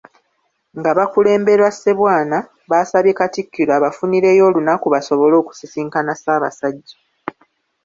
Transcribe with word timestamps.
Nga 0.79 0.91
bakulemberwa 0.97 1.69
Ssebwana 1.73 2.37
baasabye 2.69 3.13
Katikkiro 3.19 3.71
abafunireyo 3.75 4.43
olunaku 4.49 4.85
basobole 4.93 5.35
okusisinkana 5.41 6.11
Ssabasajja. 6.15 6.95